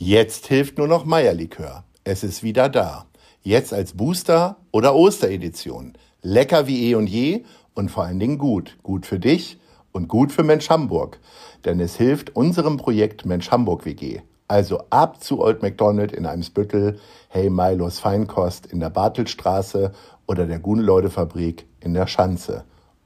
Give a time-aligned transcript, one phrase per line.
[0.00, 1.82] Jetzt hilft nur noch Meierlikör.
[2.04, 3.06] Es ist wieder da.
[3.42, 5.94] Jetzt als Booster oder Osteredition.
[6.22, 7.42] Lecker wie eh und je
[7.74, 8.78] und vor allen Dingen gut.
[8.84, 9.58] Gut für dich
[9.90, 11.18] und gut für Mensch Hamburg.
[11.64, 14.20] Denn es hilft unserem Projekt Mensch Hamburg WG.
[14.46, 19.90] Also ab zu Old McDonald in Eimsbüttel, Hey Milos Feinkost in der Bartelstraße
[20.28, 22.62] oder der Guneleude Fabrik in der Schanze.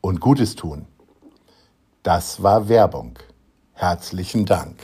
[0.00, 0.86] Und Gutes tun.
[2.04, 3.18] Das war Werbung.
[3.78, 4.78] Herzlichen Dank.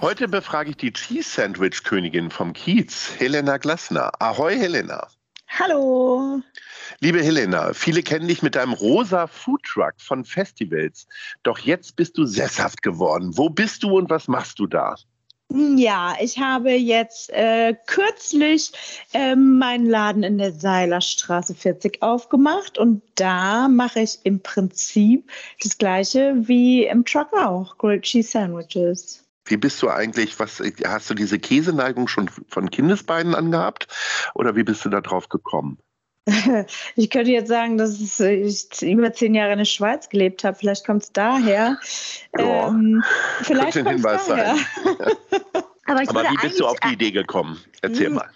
[0.00, 4.10] Heute befrage ich die Cheese Sandwich Königin vom Kiez, Helena Glasner.
[4.20, 5.06] Ahoi, Helena.
[5.48, 6.40] Hallo.
[7.00, 11.06] Liebe Helena, viele kennen dich mit deinem rosa Foodtruck von Festivals.
[11.42, 13.36] Doch jetzt bist du sesshaft geworden.
[13.36, 14.96] Wo bist du und was machst du da?
[15.50, 18.70] Ja, ich habe jetzt äh, kürzlich
[19.14, 25.30] äh, meinen Laden in der Seilerstraße 40 aufgemacht und da mache ich im Prinzip
[25.62, 29.24] das gleiche wie im Truck auch, Grilled Cheese Sandwiches.
[29.46, 33.88] Wie bist du eigentlich, was hast du diese Käseneigung schon von Kindesbeinen angehabt
[34.34, 35.78] oder wie bist du da drauf gekommen?
[36.96, 40.56] Ich könnte jetzt sagen, dass ich über zehn Jahre in der Schweiz gelebt habe.
[40.56, 41.78] Vielleicht kommt es daher.
[42.38, 43.02] Ja, ähm,
[43.42, 44.56] vielleicht könnte ein Hinweis daher.
[44.56, 45.16] sein.
[45.86, 47.58] Aber, Aber wie bist du auf die Idee gekommen?
[47.80, 48.28] Erzähl Hm, mal.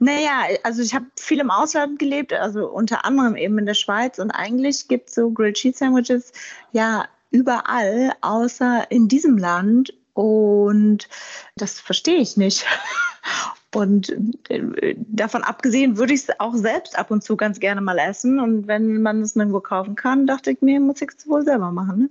[0.00, 4.18] Naja, also ich habe viel im Ausland gelebt, also unter anderem eben in der Schweiz
[4.18, 6.32] und eigentlich gibt es so Grilled Cheese Sandwiches
[6.72, 11.08] ja überall, außer in diesem Land und
[11.56, 12.66] das verstehe ich nicht.
[13.76, 14.10] Und
[14.48, 18.40] äh, davon abgesehen würde ich es auch selbst ab und zu ganz gerne mal essen
[18.40, 21.70] und wenn man es nirgendwo kaufen kann, dachte ich mir, muss ich es wohl selber
[21.72, 21.98] machen.
[21.98, 22.10] Ne?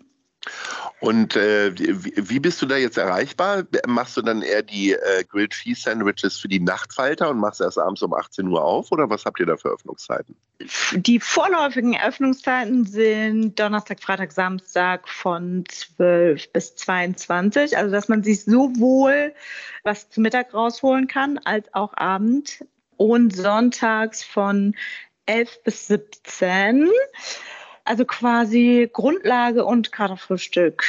[0.99, 3.63] Und äh, wie, bist du da jetzt erreichbar?
[3.85, 7.77] Machst du dann eher die äh, Grilled Cheese Sandwiches für die Nachtfalter und machst erst
[7.77, 10.35] abends um 18 Uhr auf oder was habt ihr da für Öffnungszeiten?
[10.93, 17.77] Die vorläufigen Öffnungszeiten sind Donnerstag, Freitag, Samstag von 12 bis 22.
[17.77, 19.33] Also, dass man sich sowohl
[19.83, 22.63] was zu Mittag rausholen kann, als auch Abend.
[22.97, 24.73] Und sonntags von
[25.25, 26.89] 11 bis 17.
[27.85, 30.83] Also quasi Grundlage und Katerfrühstück.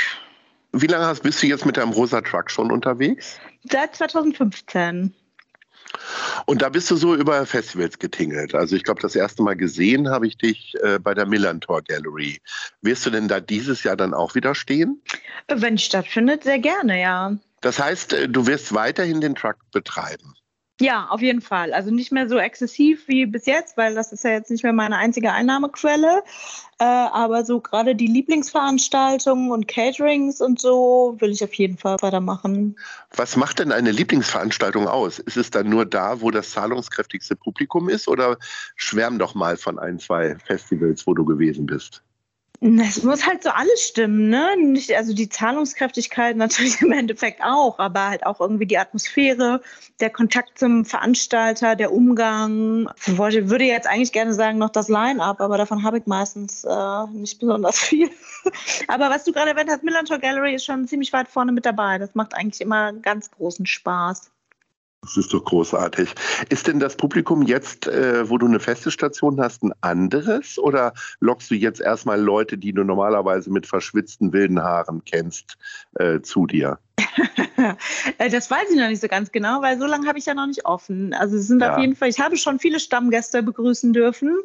[0.73, 3.39] Wie lange hast, bist du jetzt mit deinem rosa Truck schon unterwegs?
[3.71, 5.15] Seit 2015.
[6.47, 8.55] Und da bist du so über Festivals getingelt.
[8.55, 12.39] Also ich glaube, das erste Mal gesehen habe ich dich äh, bei der Millantor Gallery.
[12.83, 15.01] Wirst du denn da dieses Jahr dann auch wieder stehen?
[15.49, 17.37] Wenn es stattfindet, sehr gerne, ja.
[17.61, 20.34] Das heißt, äh, du wirst weiterhin den Truck betreiben.
[20.78, 21.72] Ja, auf jeden Fall.
[21.72, 24.75] Also nicht mehr so exzessiv wie bis jetzt, weil das ist ja jetzt nicht mehr
[24.75, 26.22] meine einzige Einnahmequelle.
[26.78, 31.97] Äh, aber so gerade die Lieblingsveranstaltungen und Caterings und so will ich auf jeden Fall
[32.03, 32.76] weitermachen.
[33.15, 35.19] Was macht denn eine Lieblingsveranstaltung aus?
[35.19, 38.36] Ist es dann nur da, wo das zahlungskräftigste Publikum ist oder
[38.75, 42.03] schwärm doch mal von ein, zwei Festivals, wo du gewesen bist?
[42.61, 44.56] Es muss halt so alles stimmen, ne?
[44.56, 49.61] Nicht, also die Zahlungskräftigkeit natürlich im Endeffekt auch, aber halt auch irgendwie die Atmosphäre,
[50.00, 52.89] der Kontakt zum Veranstalter, der Umgang.
[52.97, 57.06] Ich würde jetzt eigentlich gerne sagen noch das Line-up, aber davon habe ich meistens äh,
[57.12, 58.11] nicht besonders viel.
[58.89, 61.99] aber was du gerade erwähnt hast, Millantor Gallery ist schon ziemlich weit vorne mit dabei.
[61.99, 64.31] Das macht eigentlich immer ganz großen Spaß.
[65.06, 66.12] Das ist doch großartig.
[66.49, 70.59] Ist denn das Publikum jetzt, äh, wo du eine feste Station hast, ein anderes?
[70.59, 75.56] Oder lockst du jetzt erstmal Leute, die du normalerweise mit verschwitzten wilden Haaren kennst,
[75.95, 76.78] äh, zu dir?
[78.19, 80.34] Äh, Das weiß ich noch nicht so ganz genau, weil so lange habe ich ja
[80.34, 81.15] noch nicht offen.
[81.15, 81.72] Also es sind Ja.
[81.72, 84.36] auf jeden Fall, ich habe schon viele Stammgäste begrüßen dürfen,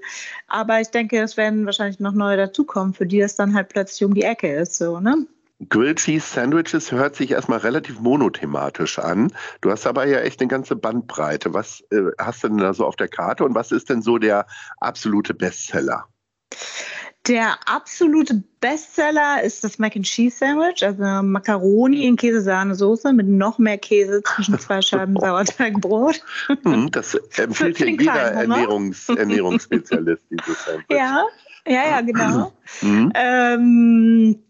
[0.47, 4.05] aber ich denke, es werden wahrscheinlich noch neue dazukommen, für die es dann halt plötzlich
[4.05, 5.25] um die Ecke ist, so, ne?
[5.69, 9.31] Grilled Cheese Sandwiches hört sich erstmal relativ monothematisch an.
[9.61, 11.53] Du hast aber ja echt eine ganze Bandbreite.
[11.53, 14.17] Was äh, hast du denn da so auf der Karte und was ist denn so
[14.17, 14.47] der
[14.79, 16.05] absolute Bestseller?
[17.27, 23.59] Der absolute Bestseller ist das Mac and Cheese Sandwich, also Macaroni in Käsesahnesoße mit noch
[23.59, 26.23] mehr Käse zwischen zwei Scheiben Sauerteigbrot.
[26.63, 28.13] Hm, das empfiehlt ja jeder.
[28.13, 30.97] Ernährungs Ernährungsspezialist, dieses Sandwich.
[30.97, 31.25] Ja,
[31.67, 32.53] ja, ja, genau.
[32.81, 33.13] Mhm.
[33.13, 34.43] Ähm,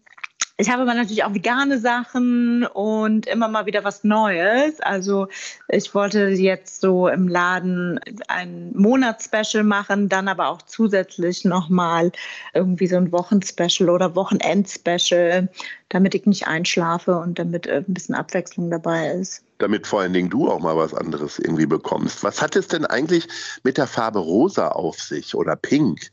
[0.62, 4.78] Ich habe aber natürlich auch vegane Sachen und immer mal wieder was Neues.
[4.78, 5.26] Also
[5.66, 7.98] ich wollte jetzt so im Laden
[8.28, 12.12] ein Monatsspecial machen, dann aber auch zusätzlich nochmal
[12.54, 15.48] irgendwie so ein Wochenspecial oder Wochenendspecial,
[15.88, 20.12] damit ich nicht einschlafe und damit äh, ein bisschen Abwechslung dabei ist damit vor allen
[20.12, 22.24] Dingen du auch mal was anderes irgendwie bekommst.
[22.24, 23.28] Was hat es denn eigentlich
[23.62, 26.10] mit der Farbe rosa auf sich oder pink?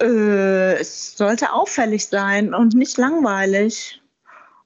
[0.00, 4.00] Äh, es sollte auffällig sein und nicht langweilig.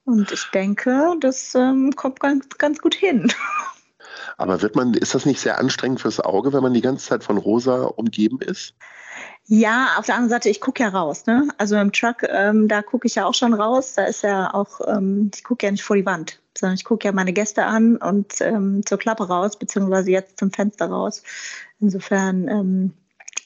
[0.04, 3.32] Und ich denke, das ähm, kommt ganz, ganz gut hin.
[4.36, 7.24] Aber wird man, ist das nicht sehr anstrengend fürs Auge, wenn man die ganze Zeit
[7.24, 8.74] von rosa umgeben ist?
[9.46, 11.26] Ja, auf der anderen Seite, ich gucke ja raus.
[11.26, 11.48] Ne?
[11.58, 13.94] Also im Truck, ähm, da gucke ich ja auch schon raus.
[13.94, 17.06] Da ist ja auch, ähm, ich gucke ja nicht vor die Wand, sondern ich gucke
[17.06, 21.22] ja meine Gäste an und ähm, zur Klappe raus, beziehungsweise jetzt zum Fenster raus.
[21.78, 22.94] Insofern ähm,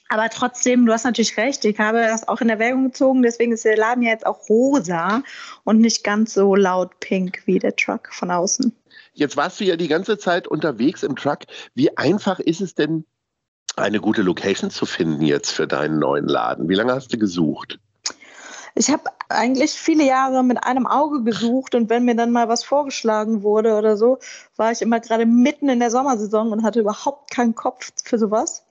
[0.09, 3.63] aber trotzdem, du hast natürlich recht, ich habe das auch in Erwägung gezogen, deswegen ist
[3.63, 5.23] der Laden ja jetzt auch rosa
[5.63, 8.75] und nicht ganz so laut pink wie der Truck von außen.
[9.13, 11.39] Jetzt warst du ja die ganze Zeit unterwegs im Truck.
[11.75, 13.05] Wie einfach ist es denn,
[13.75, 16.67] eine gute Location zu finden jetzt für deinen neuen Laden?
[16.67, 17.79] Wie lange hast du gesucht?
[18.75, 22.63] Ich habe eigentlich viele Jahre mit einem Auge gesucht und wenn mir dann mal was
[22.63, 24.19] vorgeschlagen wurde oder so,
[24.55, 28.63] war ich immer gerade mitten in der Sommersaison und hatte überhaupt keinen Kopf für sowas.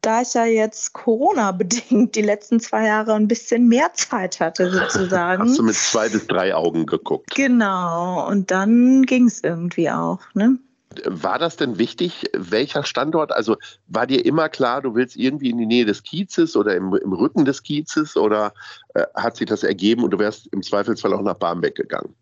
[0.00, 5.42] Da ich ja jetzt Corona-bedingt die letzten zwei Jahre ein bisschen mehr Zeit hatte, sozusagen.
[5.42, 7.34] Hast du mit zwei bis drei Augen geguckt?
[7.34, 10.20] Genau, und dann ging es irgendwie auch.
[10.34, 10.58] Ne?
[11.06, 13.32] War das denn wichtig, welcher Standort?
[13.32, 13.56] Also
[13.86, 17.12] war dir immer klar, du willst irgendwie in die Nähe des Kiezes oder im, im
[17.12, 18.52] Rücken des Kiezes oder
[18.94, 22.14] äh, hat sich das ergeben und du wärst im Zweifelsfall auch nach Barmbek gegangen?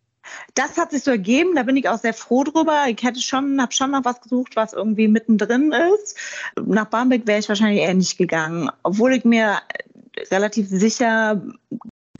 [0.54, 2.84] Das hat sich so ergeben, da bin ich auch sehr froh drüber.
[2.88, 6.16] Ich hätte schon, habe schon noch was gesucht, was irgendwie mittendrin ist.
[6.64, 9.58] Nach Barmbek wäre ich wahrscheinlich eher nicht gegangen, obwohl ich mir
[10.30, 11.40] relativ sicher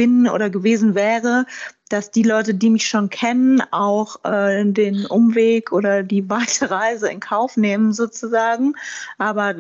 [0.01, 1.45] bin oder gewesen wäre,
[1.91, 7.11] dass die Leute, die mich schon kennen, auch äh, den Umweg oder die weite Reise
[7.11, 8.75] in Kauf nehmen sozusagen.
[9.19, 9.55] Aber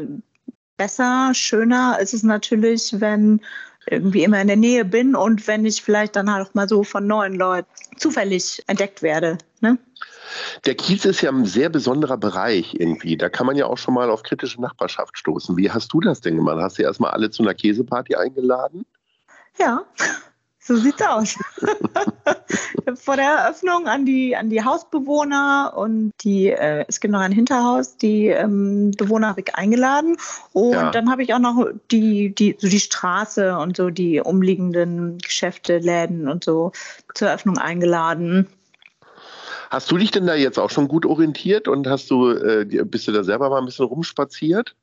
[0.78, 3.42] besser, schöner ist es natürlich, wenn
[3.86, 6.84] irgendwie immer in der Nähe bin und wenn ich vielleicht dann halt auch mal so
[6.84, 9.38] von neuen Leuten zufällig entdeckt werde.
[9.60, 9.78] Ne?
[10.64, 13.16] Der Kiez ist ja ein sehr besonderer Bereich irgendwie.
[13.16, 15.56] Da kann man ja auch schon mal auf kritische Nachbarschaft stoßen.
[15.56, 16.58] Wie hast du das denn gemacht?
[16.60, 18.84] Hast du erstmal alle zu einer Käseparty eingeladen?
[19.58, 19.84] Ja,
[20.62, 21.36] so sieht's aus.
[22.94, 27.32] Vor der Eröffnung an die, an die Hausbewohner und die, äh, es gibt noch ein
[27.32, 30.16] Hinterhaus, die ähm, Bewohner habe ich eingeladen.
[30.52, 30.90] Und ja.
[30.90, 35.78] dann habe ich auch noch die, die, so die Straße und so die umliegenden Geschäfte,
[35.78, 36.72] Läden und so
[37.14, 38.46] zur Eröffnung eingeladen.
[39.70, 43.08] Hast du dich denn da jetzt auch schon gut orientiert und hast du, äh, bist
[43.08, 44.74] du da selber mal ein bisschen rumspaziert?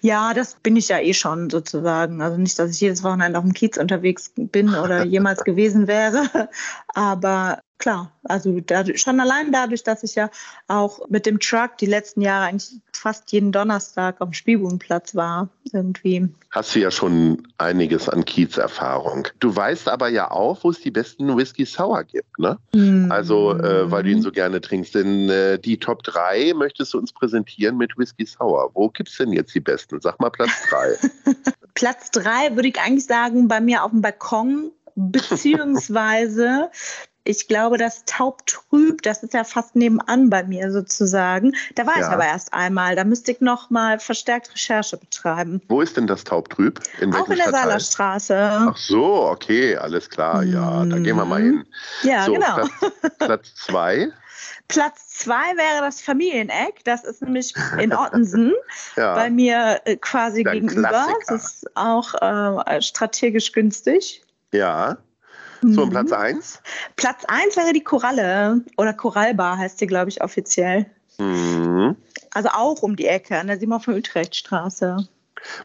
[0.00, 2.22] Ja, das bin ich ja eh schon sozusagen.
[2.22, 6.48] Also nicht, dass ich jedes Wochenende auf dem Kiez unterwegs bin oder jemals gewesen wäre.
[6.94, 10.30] Aber klar, also dadurch, schon allein dadurch, dass ich ja
[10.68, 15.48] auch mit dem Truck die letzten Jahre eigentlich fast jeden Donnerstag auf dem Spielbudenplatz war,
[15.72, 16.28] irgendwie.
[16.50, 19.28] Hast du ja schon einiges an Kiez-Erfahrung.
[19.40, 22.58] Du weißt aber ja auch, wo es die besten Whisky Sour gibt, ne?
[22.72, 23.10] Mm.
[23.10, 24.94] Also, äh, weil du ihn so gerne trinkst.
[24.94, 28.70] Denn äh, die Top 3 möchtest du uns präsentieren mit Whisky Sour.
[28.74, 30.00] Wo gibt es denn jetzt die besten?
[30.00, 31.34] Sag mal Platz 3.
[31.74, 36.70] Platz 3 würde ich eigentlich sagen, bei mir auf dem Balkon beziehungsweise
[37.24, 41.54] ich glaube, das Taubtrüb, das ist ja fast nebenan bei mir sozusagen.
[41.74, 42.06] Da war ja.
[42.06, 42.96] ich aber erst einmal.
[42.96, 45.62] Da müsste ich noch mal verstärkt Recherche betreiben.
[45.68, 46.80] Wo ist denn das Taubtrüb?
[47.00, 48.36] In Auch in der Saarlandstraße.
[48.36, 50.42] Ach so, okay, alles klar.
[50.42, 51.64] Ja, da gehen wir mal hin.
[52.02, 52.56] Ja, so, genau.
[52.56, 54.08] Platz, Platz zwei.
[54.68, 56.84] Platz zwei wäre das Familieneck.
[56.84, 58.52] Das ist nämlich in Ottensen
[58.96, 59.14] ja.
[59.14, 60.88] bei mir äh, quasi Dein gegenüber.
[60.88, 61.18] Klassiker.
[61.28, 62.14] Das ist auch
[62.66, 64.22] äh, strategisch günstig.
[64.52, 64.98] Ja.
[65.72, 66.36] So, und Platz 1?
[66.36, 66.68] Mhm.
[66.96, 70.86] Platz 1 wäre die Koralle oder Korallbar heißt sie, glaube ich, offiziell.
[71.18, 71.96] Mhm.
[72.32, 75.08] Also auch um die Ecke an der Simon von Utrecht Straße.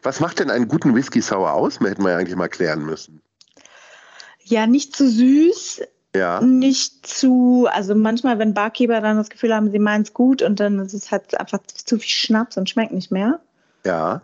[0.02, 1.80] Was macht denn einen guten Whisky Sour aus?
[1.80, 3.20] Hätten wir ja eigentlich mal klären müssen.
[4.44, 5.82] Ja, nicht zu süß.
[6.14, 6.40] Ja.
[6.40, 10.58] Nicht zu, also manchmal, wenn Barkeeper dann das Gefühl haben, sie meinen es gut und
[10.58, 13.40] dann ist es halt einfach zu viel Schnaps und schmeckt nicht mehr.
[13.84, 14.22] Ja.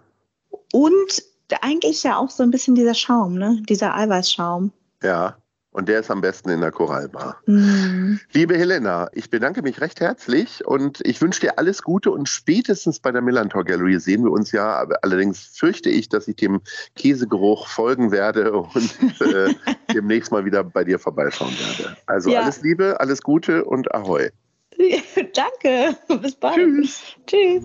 [0.73, 1.23] Und
[1.61, 3.63] eigentlich ja auch so ein bisschen dieser Schaum, ne?
[3.69, 4.73] Dieser Eiweißschaum.
[5.03, 5.37] Ja.
[5.77, 7.37] Und der ist am besten in der Korallbar.
[7.45, 8.19] Mhm.
[8.33, 12.99] Liebe Helena, ich bedanke mich recht herzlich und ich wünsche dir alles Gute und spätestens
[12.99, 14.87] bei der Millantor Gallery sehen wir uns ja.
[15.03, 16.63] Allerdings fürchte ich, dass ich dem
[16.95, 18.75] Käsegeruch folgen werde und
[19.21, 19.55] äh,
[19.93, 21.95] demnächst mal wieder bei dir vorbeischauen werde.
[22.07, 22.41] Also ja.
[22.41, 24.31] alles Liebe, alles Gute und Ahoi.
[25.35, 26.57] Danke, bis bald.
[26.57, 27.03] Tschüss.
[27.27, 27.65] Tschüss.